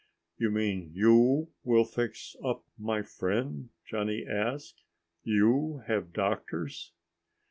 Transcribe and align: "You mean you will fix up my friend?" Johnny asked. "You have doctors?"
"You 0.39 0.49
mean 0.49 0.89
you 0.95 1.49
will 1.63 1.83
fix 1.85 2.35
up 2.43 2.63
my 2.75 3.03
friend?" 3.03 3.69
Johnny 3.85 4.25
asked. 4.25 4.81
"You 5.23 5.83
have 5.85 6.11
doctors?" 6.11 6.91